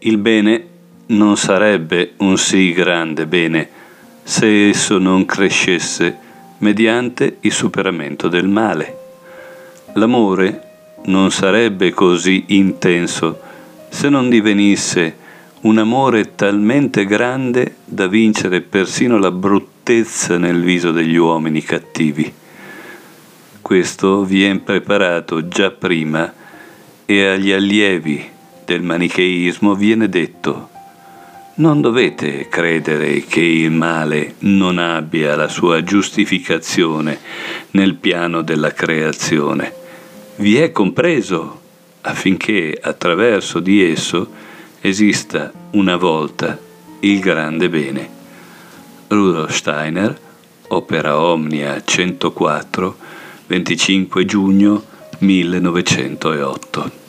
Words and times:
Il 0.00 0.18
bene 0.18 0.66
non 1.06 1.36
sarebbe 1.38 2.12
un 2.18 2.36
sì 2.36 2.72
grande 2.72 3.26
bene 3.26 3.68
se 4.22 4.68
esso 4.68 4.98
non 4.98 5.24
crescesse 5.24 6.18
mediante 6.58 7.38
il 7.40 7.52
superamento 7.52 8.28
del 8.28 8.46
male. 8.46 8.98
L'amore 9.94 10.62
non 11.04 11.30
sarebbe 11.30 11.92
così 11.92 12.44
intenso 12.48 13.40
se 13.88 14.08
non 14.10 14.28
divenisse 14.28 15.16
un 15.62 15.78
amore 15.78 16.34
talmente 16.34 17.06
grande 17.06 17.76
da 17.84 18.06
vincere 18.06 18.60
persino 18.60 19.16
la 19.18 19.30
bruttezza 19.30 20.36
nel 20.36 20.62
viso 20.62 20.92
degli 20.92 21.16
uomini 21.16 21.62
cattivi. 21.62 22.30
Questo 23.62 24.24
viene 24.24 24.58
preparato 24.58 25.48
già 25.48 25.70
prima 25.70 26.32
e 27.06 27.26
agli 27.26 27.52
allievi 27.52 28.34
del 28.66 28.82
manicheismo 28.82 29.76
viene 29.76 30.08
detto 30.08 30.70
non 31.58 31.80
dovete 31.80 32.48
credere 32.48 33.24
che 33.24 33.40
il 33.40 33.70
male 33.70 34.34
non 34.40 34.76
abbia 34.76 35.36
la 35.36 35.48
sua 35.48 35.82
giustificazione 35.82 37.18
nel 37.70 37.94
piano 37.94 38.42
della 38.42 38.72
creazione. 38.72 39.72
Vi 40.36 40.58
è 40.58 40.70
compreso 40.70 41.60
affinché 42.02 42.78
attraverso 42.78 43.60
di 43.60 43.82
esso 43.82 44.28
esista 44.80 45.50
una 45.70 45.96
volta 45.96 46.58
il 47.00 47.20
grande 47.20 47.70
bene. 47.70 48.08
Rudolf 49.06 49.54
Steiner, 49.54 50.20
Opera 50.68 51.18
Omnia 51.18 51.80
104, 51.82 52.96
25 53.46 54.24
giugno 54.26 54.84
1908 55.20 57.05